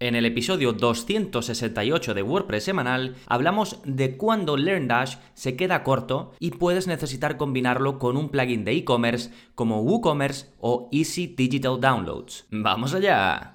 [0.00, 6.52] En el episodio 268 de WordPress semanal hablamos de cuándo LearnDash se queda corto y
[6.52, 12.46] puedes necesitar combinarlo con un plugin de e-commerce como WooCommerce o Easy Digital Downloads.
[12.52, 13.54] ¡Vamos allá!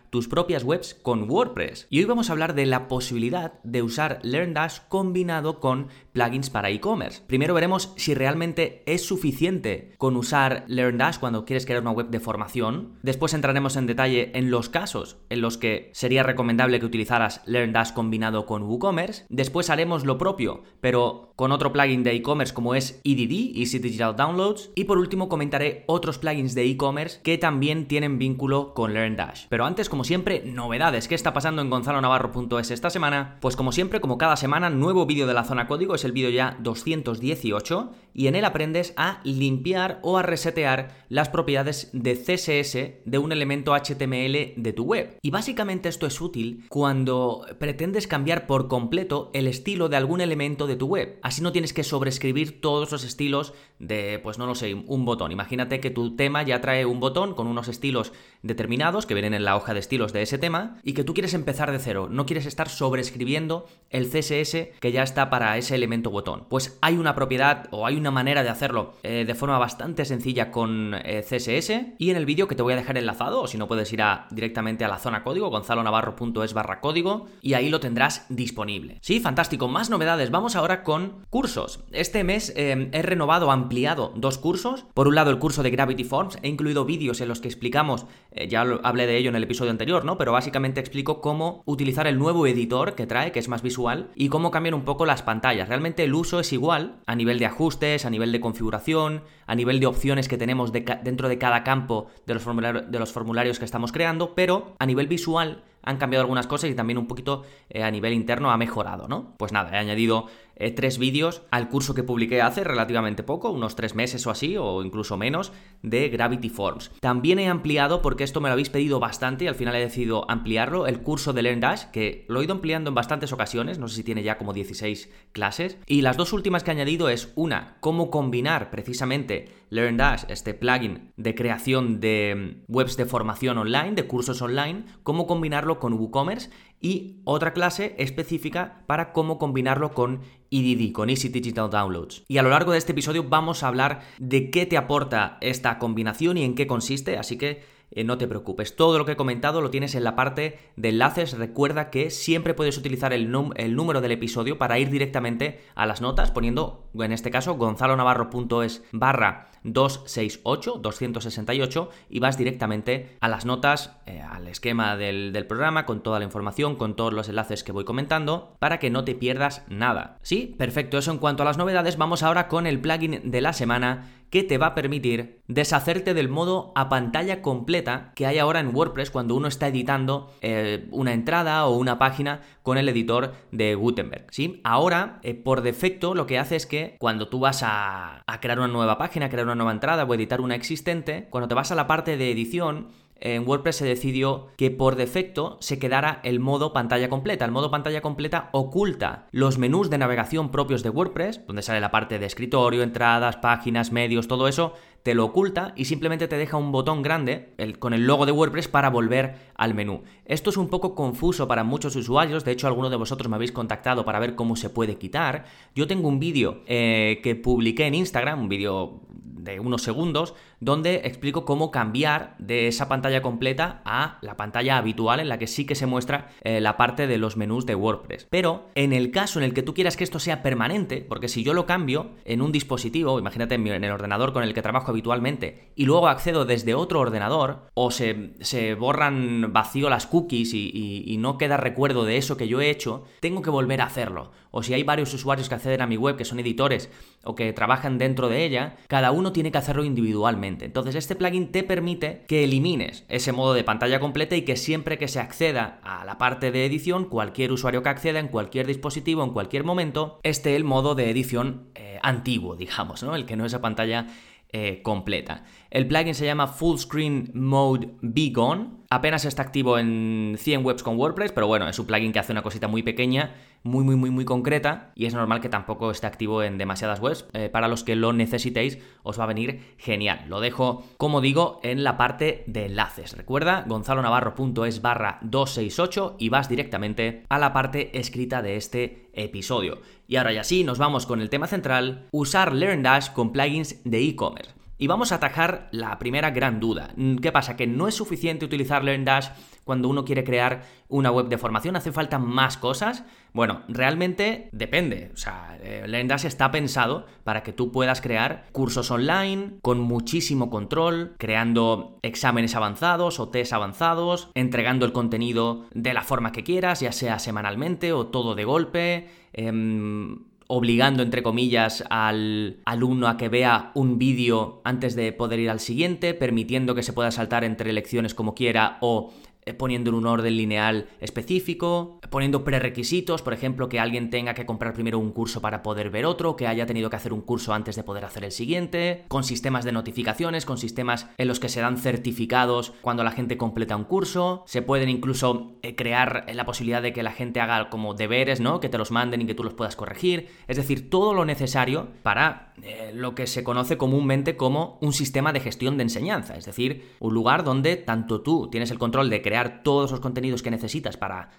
[0.11, 1.87] tus propias webs con WordPress.
[1.89, 6.69] Y hoy vamos a hablar de la posibilidad de usar LearnDash combinado con plugins para
[6.69, 7.21] e-commerce.
[7.25, 12.19] Primero veremos si realmente es suficiente con usar LearnDash cuando quieres crear una web de
[12.19, 12.99] formación.
[13.01, 17.93] Después entraremos en detalle en los casos en los que sería recomendable que utilizaras LearnDash
[17.93, 19.25] combinado con WooCommerce.
[19.29, 24.17] Después haremos lo propio, pero con otro plugin de e-commerce como es EDD, Easy Digital
[24.17, 24.71] Downloads.
[24.75, 29.45] Y por último comentaré otros plugins de e-commerce que también tienen vínculo con LearnDash.
[29.47, 31.07] Pero antes, como siempre, novedades.
[31.07, 33.37] ¿Qué está pasando en gonzalonavarro.es esta semana?
[33.41, 36.29] Pues como siempre, como cada semana, nuevo vídeo de la zona código, es el vídeo
[36.29, 43.01] ya 218 y en él aprendes a limpiar o a resetear las propiedades de CSS
[43.05, 45.17] de un elemento HTML de tu web.
[45.21, 50.67] Y básicamente esto es útil cuando pretendes cambiar por completo el estilo de algún elemento
[50.67, 51.19] de tu web.
[51.21, 55.31] Así no tienes que sobreescribir todos los estilos de, pues no lo sé, un botón.
[55.31, 59.43] Imagínate que tu tema ya trae un botón con unos estilos determinados que vienen en
[59.43, 62.07] la hoja de de ese tema y que tú quieres empezar de cero.
[62.09, 66.45] No quieres estar sobreescribiendo el CSS que ya está para ese elemento botón.
[66.49, 70.49] Pues hay una propiedad o hay una manera de hacerlo eh, de forma bastante sencilla
[70.49, 73.57] con eh, CSS y en el vídeo que te voy a dejar enlazado o si
[73.57, 77.81] no puedes ir a, directamente a la zona código gonzalonavarro.es barra código y ahí lo
[77.81, 78.97] tendrás disponible.
[79.01, 79.67] Sí, fantástico.
[79.67, 80.31] Más novedades.
[80.31, 81.81] Vamos ahora con cursos.
[81.91, 84.85] Este mes eh, he renovado, ampliado dos cursos.
[84.93, 86.37] Por un lado, el curso de Gravity Forms.
[86.43, 88.05] He incluido vídeos en los que explicamos,
[88.47, 90.17] ya hablé de ello en el episodio anterior, ¿no?
[90.17, 94.29] Pero básicamente explico cómo utilizar el nuevo editor que trae, que es más visual, y
[94.29, 95.67] cómo cambiar un poco las pantallas.
[95.67, 99.79] Realmente el uso es igual a nivel de ajustes, a nivel de configuración, a nivel
[99.79, 104.75] de opciones que tenemos dentro de cada campo de los formularios que estamos creando, pero
[104.79, 108.51] a nivel visual han cambiado algunas cosas y también un poquito eh, a nivel interno
[108.51, 109.35] ha mejorado, ¿no?
[109.37, 113.75] Pues nada, he añadido eh, tres vídeos al curso que publiqué hace relativamente poco, unos
[113.75, 116.91] tres meses o así, o incluso menos, de Gravity Forms.
[116.99, 120.29] También he ampliado, porque esto me lo habéis pedido bastante y al final he decidido
[120.29, 123.95] ampliarlo, el curso de LearnDash, que lo he ido ampliando en bastantes ocasiones, no sé
[123.95, 125.77] si tiene ya como 16 clases.
[125.87, 131.13] Y las dos últimas que he añadido es una, cómo combinar precisamente LearnDash, este plugin
[131.15, 136.51] de creación de mm, webs de formación online, de cursos online, cómo combinarlo con WooCommerce
[136.81, 140.21] y otra clase específica para cómo combinarlo con
[140.51, 142.25] EDD, con Easy Digital Downloads.
[142.27, 145.79] Y a lo largo de este episodio vamos a hablar de qué te aporta esta
[145.79, 148.75] combinación y en qué consiste, así que eh, no te preocupes.
[148.75, 151.37] Todo lo que he comentado lo tienes en la parte de enlaces.
[151.37, 156.01] Recuerda que siempre puedes utilizar el, el número del episodio para ir directamente a las
[156.01, 163.97] notas, poniendo, en este caso, gonzalonavarro.es barra 268, 268, y vas directamente a las notas,
[164.05, 167.83] eh, al esquema del, programa, con toda la información, con todos los enlaces que voy
[167.83, 170.17] comentando, para que no te pierdas nada.
[170.21, 171.97] Sí, perfecto, eso en cuanto a las novedades.
[171.97, 176.29] Vamos ahora con el plugin de la semana que te va a permitir deshacerte del
[176.29, 181.13] modo a pantalla completa que hay ahora en WordPress cuando uno está editando eh, una
[181.13, 184.27] entrada o una página con el editor de Gutenberg.
[184.31, 184.61] ¿sí?
[184.63, 188.57] Ahora, eh, por defecto, lo que hace es que cuando tú vas a, a crear
[188.57, 191.75] una nueva página, crear una nueva entrada o editar una existente, cuando te vas a
[191.75, 192.87] la parte de edición,
[193.21, 197.45] en WordPress se decidió que por defecto se quedara el modo pantalla completa.
[197.45, 201.91] El modo pantalla completa oculta los menús de navegación propios de WordPress, donde sale la
[201.91, 204.73] parte de escritorio, entradas, páginas, medios, todo eso,
[205.03, 208.67] te lo oculta y simplemente te deja un botón grande con el logo de WordPress
[208.67, 210.01] para volver al menú.
[210.25, 213.51] Esto es un poco confuso para muchos usuarios, de hecho alguno de vosotros me habéis
[213.51, 215.45] contactado para ver cómo se puede quitar.
[215.75, 219.01] Yo tengo un vídeo eh, que publiqué en Instagram, un vídeo
[219.43, 225.19] de unos segundos, donde explico cómo cambiar de esa pantalla completa a la pantalla habitual
[225.19, 228.27] en la que sí que se muestra eh, la parte de los menús de WordPress.
[228.29, 231.43] Pero en el caso en el que tú quieras que esto sea permanente, porque si
[231.43, 235.71] yo lo cambio en un dispositivo, imagínate en, el ordenador con el que trabajo habitualmente,
[235.75, 241.57] y luego accedo desde otro ordenador, o se, borran vacío las cookies y no queda
[241.57, 244.31] recuerdo de eso que yo he hecho, tengo que volver a hacerlo.
[244.51, 246.91] O si hay varios usuarios que acceden a mi web, que son editores
[247.23, 250.50] o que trabajan dentro de ella, cada uno tiene que hacerlo individualmente.
[250.59, 254.97] Entonces este plugin te permite que elimines ese modo de pantalla completa y que siempre
[254.97, 259.23] que se acceda a la parte de edición, cualquier usuario que acceda en cualquier dispositivo,
[259.23, 263.15] en cualquier momento, esté el modo de edición eh, antiguo, digamos, ¿no?
[263.15, 264.07] El que no es a pantalla
[264.53, 265.45] eh, completa.
[265.69, 268.81] El plugin se llama Full Screen Mode Be Gone.
[268.89, 272.33] Apenas está activo en 100 webs con WordPress, pero bueno, es un plugin que hace
[272.33, 273.33] una cosita muy pequeña,
[273.63, 277.25] muy, muy, muy, muy concreta y es normal que tampoco esté activo en demasiadas webs.
[277.33, 280.25] Eh, para los que lo necesitéis, os va a venir genial.
[280.27, 283.15] Lo dejo, como digo, en la parte de enlaces.
[283.15, 289.79] Recuerda, gonzalonavarro.es barra 268 y vas directamente a la parte escrita de este episodio.
[290.07, 294.01] Y ahora ya sí, nos vamos con el tema central, usar LearnDash con plugins de
[294.01, 294.60] e-commerce.
[294.81, 296.89] Y vamos a atajar la primera gran duda.
[297.21, 297.55] ¿Qué pasa?
[297.55, 299.27] Que no es suficiente utilizar LearnDash
[299.63, 303.03] cuando uno quiere crear una web de formación, hace falta más cosas.
[303.31, 305.11] Bueno, realmente depende.
[305.13, 310.49] O sea, eh, LearnDash está pensado para que tú puedas crear cursos online con muchísimo
[310.49, 316.79] control, creando exámenes avanzados o test avanzados, entregando el contenido de la forma que quieras,
[316.79, 319.09] ya sea semanalmente o todo de golpe.
[319.31, 325.49] Em, obligando, entre comillas, al alumno a que vea un vídeo antes de poder ir
[325.49, 329.13] al siguiente, permitiendo que se pueda saltar entre lecciones como quiera o
[329.45, 334.45] eh, poniendo en un orden lineal específico, poniendo prerequisitos, por ejemplo, que alguien tenga que
[334.45, 337.53] comprar primero un curso para poder ver otro, que haya tenido que hacer un curso
[337.53, 341.47] antes de poder hacer el siguiente, con sistemas de notificaciones, con sistemas en los que
[341.47, 346.45] se dan certificados cuando la gente completa un curso, se pueden incluso eh, crear la
[346.45, 348.59] posibilidad de que la gente haga como deberes, ¿no?
[348.59, 351.87] Que te los manden y que tú los puedas corregir, es decir, todo lo necesario
[352.03, 356.45] para eh, lo que se conoce comúnmente como un sistema de gestión de enseñanza, es
[356.45, 360.51] decir, un lugar donde tanto tú tienes el control de crear todos los contenidos que
[360.51, 361.29] necesitas para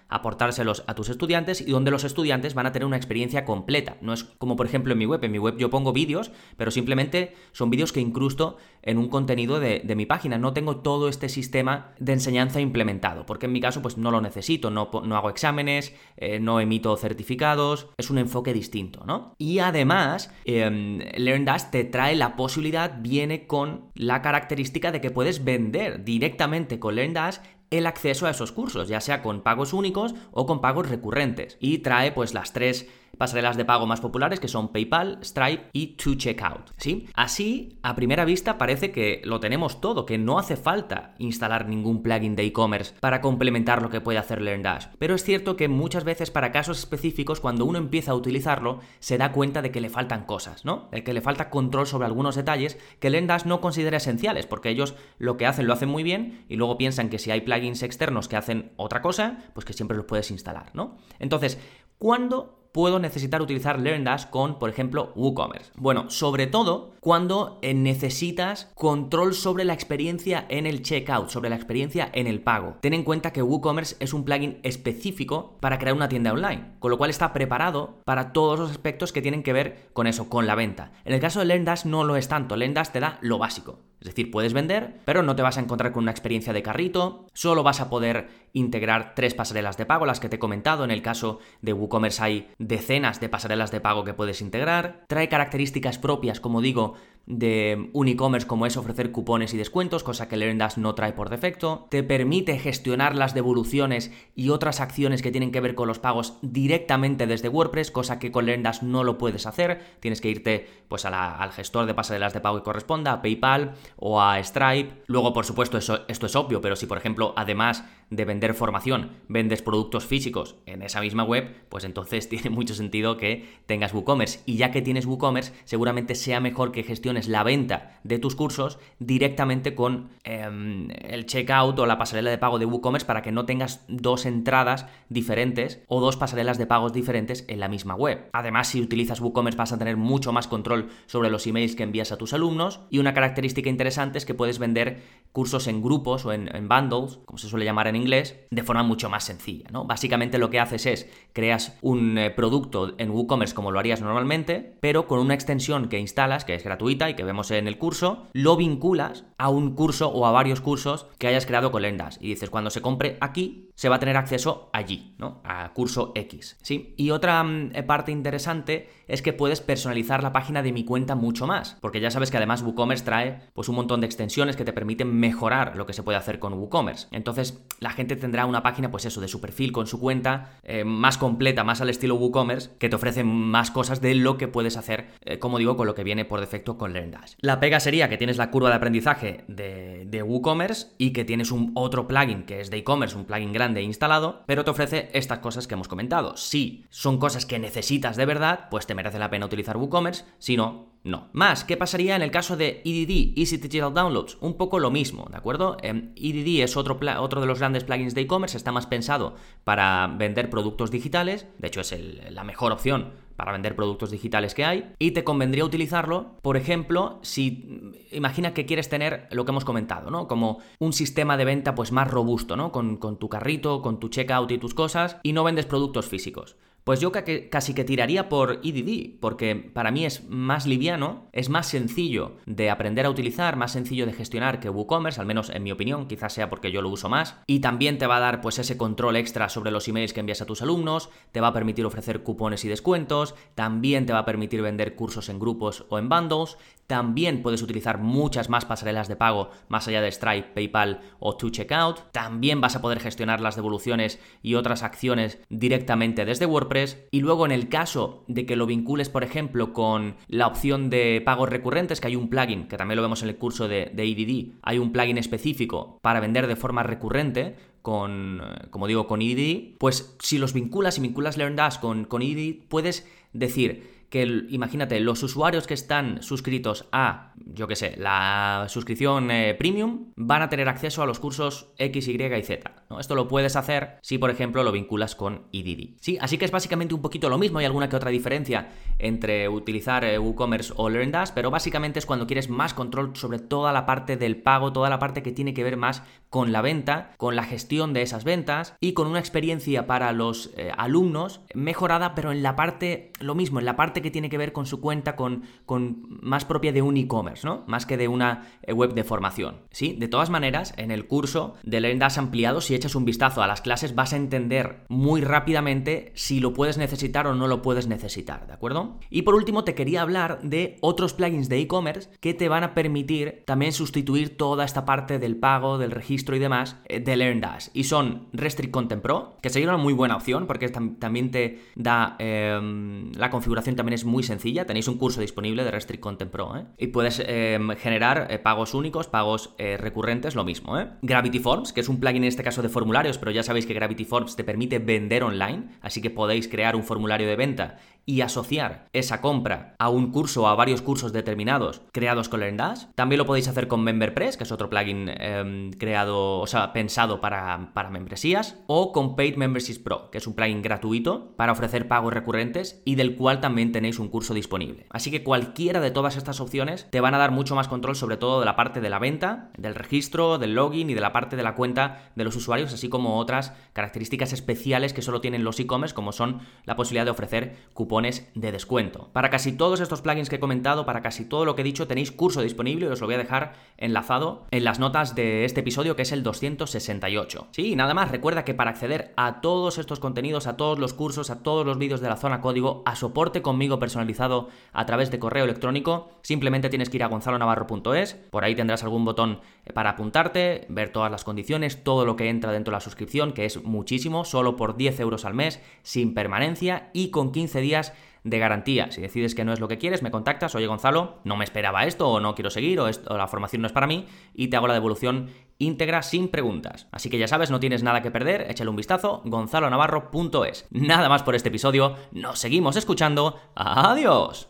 [0.86, 3.96] a tus estudiantes y donde los estudiantes van a tener una experiencia completa.
[4.00, 6.70] No es como por ejemplo en mi web, en mi web yo pongo vídeos, pero
[6.70, 10.38] simplemente son vídeos que incrusto en un contenido de, mi página.
[10.38, 14.20] No tengo todo este sistema de enseñanza implementado, porque en mi caso pues no lo
[14.20, 19.34] necesito, no, no hago exámenes, eh, no emito certificados, es un enfoque distinto, ¿no?
[19.38, 25.44] Y además, eh, LearnDash te trae la posibilidad, viene con la característica de que puedes
[25.44, 27.38] vender directamente con LearnDash
[27.72, 31.56] el acceso a esos cursos, ya sea con pagos únicos o con pagos recurrentes.
[31.58, 32.86] Y trae pues las tres
[33.18, 36.72] pasarelas de pago más populares que son PayPal, Stripe y To Checkout.
[36.76, 37.08] ¿sí?
[37.14, 42.02] Así, a primera vista parece que lo tenemos todo, que no hace falta instalar ningún
[42.02, 44.86] plugin de e-commerce para complementar lo que puede hacer LearnDash.
[44.98, 49.18] Pero es cierto que muchas veces para casos específicos, cuando uno empieza a utilizarlo, se
[49.18, 50.88] da cuenta de que le faltan cosas, ¿no?
[50.90, 54.94] De que le falta control sobre algunos detalles que LearnDash no considera esenciales, porque ellos
[55.18, 58.28] lo que hacen lo hacen muy bien y luego piensan que si hay plugins externos
[58.28, 60.96] que hacen otra cosa, pues que siempre los puedes instalar, ¿no?
[61.18, 61.58] Entonces,
[61.98, 65.72] ¿cuándo puedo necesitar utilizar LearnDash con, por ejemplo, WooCommerce?
[65.76, 71.56] Bueno, sobre todo cuando eh, necesitas control sobre la experiencia en el checkout, sobre la
[71.56, 72.76] experiencia en el pago.
[72.80, 76.90] Ten en cuenta que WooCommerce es un plugin específico para crear una tienda online, con
[76.90, 80.46] lo cual está preparado para todos los aspectos que tienen que ver con eso, con
[80.46, 80.92] la venta.
[81.04, 83.80] En el caso de LearnDash no lo es tanto, LearnDash te da lo básico.
[84.02, 87.28] Es decir, puedes vender, pero no te vas a encontrar con una experiencia de carrito,
[87.34, 90.90] solo vas a poder integrar tres pasarelas de pago, las que te he comentado, en
[90.90, 95.98] el caso de WooCommerce hay decenas de pasarelas de pago que puedes integrar, trae características
[95.98, 96.94] propias, como digo,
[97.26, 101.30] de un e-commerce como es ofrecer cupones y descuentos, cosa que LearnDash no trae por
[101.30, 106.00] defecto, te permite gestionar las devoluciones y otras acciones que tienen que ver con los
[106.00, 110.68] pagos directamente desde WordPress, cosa que con LearnDash no lo puedes hacer, tienes que irte
[110.88, 115.02] pues al gestor de pasarelas de pago que corresponda, a PayPal o a Stripe.
[115.06, 119.62] Luego, por supuesto, esto es obvio, pero si por ejemplo, además de vender formación, vendes
[119.62, 124.40] productos físicos en esa misma web, pues entonces tiene mucho sentido que tengas WooCommerce.
[124.44, 128.78] Y ya que tienes WooCommerce, seguramente sea mejor que gestiones la venta de tus cursos
[128.98, 133.46] directamente con em, el checkout o la pasarela de pago de WooCommerce para que no
[133.46, 138.28] tengas dos entradas diferentes o dos pasarelas de pagos diferentes en la misma web.
[138.32, 142.12] Además, si utilizas WooCommerce vas a tener mucho más control sobre los emails que envías
[142.12, 145.00] a tus alumnos y una característica interesante es que puedes vender
[145.32, 149.08] cursos en grupos o en, bundles, como se suele llamar en inglés, de forma mucho
[149.08, 149.68] más sencilla.
[149.70, 149.84] ¿no?
[149.84, 154.76] Básicamente lo que haces es creas un eh, producto en WooCommerce como lo harías normalmente,
[154.80, 158.26] pero con una extensión que instalas, que es gratuita y que vemos en el curso,
[158.32, 162.18] lo vinculas a un curso o a varios cursos que hayas creado con Lendas.
[162.20, 165.40] Y dices, cuando se compre aquí, se va a tener acceso allí, ¿no?
[165.44, 166.56] A curso X.
[166.62, 166.94] ¿sí?
[166.96, 171.14] Y otra mm, eh, parte interesante es que puedes personalizar la página de mi cuenta
[171.14, 174.64] mucho más, porque ya sabes que además WooCommerce trae pues un montón de extensiones que
[174.64, 177.08] te permiten mejorar lo que se puede hacer con WooCommerce.
[177.10, 180.84] Entonces, la gente tendrá una página, pues eso, de su perfil con su cuenta, eh,
[180.84, 184.76] más completa, más al estilo WooCommerce, que te ofrece más cosas de lo que puedes
[184.76, 187.34] hacer, eh, como digo, con lo que viene por defecto con LearnDash.
[187.40, 191.50] La pega sería que tienes la curva de aprendizaje de, de WooCommerce y que tienes
[191.50, 195.38] un otro plugin que es de e-commerce, un plugin grande instalado, pero te ofrece estas
[195.38, 196.36] cosas que hemos comentado.
[196.36, 200.56] Si son cosas que necesitas de verdad, pues te merece la pena utilizar WooCommerce, si
[200.56, 201.28] no, no.
[201.32, 204.38] Más, ¿qué pasaría en el caso de EDD, Easy Digital Downloads?
[204.40, 205.76] Un poco lo mismo, ¿de acuerdo?
[205.82, 210.06] EDD em, es otro, otro de los grandes plugins de e-commerce, está más pensado para
[210.06, 211.94] vender productos digitales, de hecho es
[212.30, 217.18] la mejor opción para vender productos digitales que hay y te convendría utilizarlo, por ejemplo,
[217.22, 220.28] si imagina que quieres tener lo que hemos comentado, ¿no?
[220.28, 222.70] Como un sistema de venta pues más robusto, ¿no?
[222.70, 226.56] Con, con tu carrito, con tu checkout y tus cosas y no vendes productos físicos.
[226.84, 231.68] Pues yo casi que tiraría por EDD, porque para mí es más liviano, es más
[231.68, 235.70] sencillo de aprender a utilizar, más sencillo de gestionar que WooCommerce, al menos en mi
[235.70, 238.58] opinión, quizás sea porque yo lo uso más, y también te va a dar pues
[238.58, 241.86] ese control extra sobre los emails que envías a tus alumnos, te va a permitir
[241.86, 246.08] ofrecer cupones y descuentos, también te va a permitir vender cursos en grupos o en
[246.08, 246.56] bundles,
[246.88, 251.48] también puedes utilizar muchas más pasarelas de pago más allá de Stripe, PayPal o To
[251.48, 256.71] Checkout, también vas a poder gestionar las devoluciones y otras acciones directamente desde WordPress,
[257.10, 261.20] y luego en el caso de que lo vincules, por ejemplo, con la opción de
[261.24, 264.04] pagos recurrentes, que hay un plugin, que también lo vemos en el curso de, de
[264.04, 269.20] EDD, hay un plugin específico para vender de forma recurrente, con, eh, como digo, con
[269.20, 275.00] EDD, pues si los vinculas y vinculas LearnDash con, con EDD, puedes decir que, imagínate,
[275.00, 280.50] los usuarios que están suscritos a, yo qué sé, la suscripción eh, premium, van a
[280.50, 282.81] tener acceso a los cursos X, Y y Z.
[283.00, 285.96] Esto lo puedes hacer si, por ejemplo, lo vinculas con EDD.
[286.00, 289.48] Sí, así que es básicamente un poquito lo mismo, hay alguna que otra diferencia entre
[289.48, 293.86] utilizar eh, WooCommerce o LearnDash, pero básicamente es cuando quieres más control sobre toda la
[293.86, 297.36] parte del pago, toda la parte que tiene que ver más con la venta, con
[297.36, 302.32] la gestión de esas ventas y con una experiencia para los eh, alumnos mejorada, pero
[302.32, 305.16] en la parte, lo mismo, en la parte que tiene que ver con su cuenta,
[305.16, 307.64] con, con más propia de un e-commerce, ¿no?
[307.66, 309.60] Más que de una eh, web de formación.
[309.70, 309.94] ¿Sí?
[309.98, 313.60] De todas maneras, en el curso de LearnDash ampliado, si echas un vistazo a las
[313.60, 318.46] clases, vas a entender muy rápidamente si lo puedes necesitar o no lo puedes necesitar,
[318.46, 318.98] ¿de acuerdo?
[319.08, 322.74] Y por último, te quería hablar de otros plugins de e-commerce que te van a
[322.74, 327.68] permitir también sustituir toda esta parte del pago, del registro y demás eh, de LearnDash.
[327.72, 332.16] Y son Restrict Content Pro, que sería una muy buena opción porque también te da
[332.18, 334.66] em, la configuración también es muy sencilla.
[334.66, 336.66] Tenéis un curso disponible de Restrict Content Pro, ¿eh?
[336.78, 340.76] Y puedes em, generar eh, pagos únicos, pagos recurrentes, lo mismo.
[341.02, 343.74] Gravity Forms, que es un plugin en este caso de formularios, pero ya sabéis que
[343.74, 348.20] Gravity Forms te permite vender online, así que podéis crear un formulario de venta y
[348.20, 352.86] asociar esa compra a un curso o a varios cursos determinados creados con LearnDash.
[352.94, 357.20] También lo podéis hacer con MemberPress, que es otro plugin em, creado, o sea, pensado
[357.20, 361.88] para, para membresías, o con Paid Memberships Pro, que es un plugin gratuito para ofrecer
[361.88, 364.86] pagos recurrentes y del cual también tenéis un curso disponible.
[364.90, 368.16] Así que cualquiera de todas estas opciones te van a dar mucho más control sobre
[368.16, 371.36] todo de la parte de la venta, del registro, del login y de la parte
[371.36, 375.60] de la cuenta de los usuarios, así como otras características especiales que solo tienen los
[375.60, 379.10] e-commerce, como son la posibilidad de ofrecer cupones de descuento.
[379.12, 381.86] Para casi todos estos plugins que he comentado, para casi todo lo que he dicho,
[381.86, 385.60] tenéis curso disponible y os lo voy a dejar enlazado en las notas de este
[385.60, 387.48] episodio que es el 268.
[387.50, 391.28] Sí, nada más, recuerda que para acceder a todos estos contenidos, a todos los cursos,
[391.28, 395.18] a todos los vídeos de la zona código, a soporte conmigo personalizado a través de
[395.18, 399.40] correo electrónico, simplemente tienes que ir a gonzalonavarro.es, por ahí tendrás algún botón
[399.74, 403.44] para apuntarte, ver todas las condiciones, todo lo que entra dentro de la suscripción, que
[403.44, 407.81] es muchísimo, solo por 10 euros al mes, sin permanencia y con 15 días
[408.24, 408.90] de garantía.
[408.90, 411.84] Si decides que no es lo que quieres, me contactas, oye Gonzalo, no me esperaba
[411.84, 414.56] esto o no quiero seguir o, esto, la formación no es para mí y te
[414.56, 416.88] hago la devolución íntegra sin preguntas.
[416.92, 420.66] Así que ya sabes, no tienes nada que perder, échale un vistazo, gonzalonavarro.es.
[420.70, 424.48] Nada más por este episodio, nos seguimos escuchando, adiós.